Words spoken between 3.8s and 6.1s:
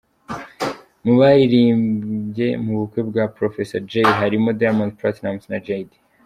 Jay harimo Diamond Platnumz na Jay Dee.